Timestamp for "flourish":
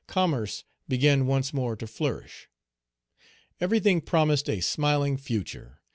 1.85-2.49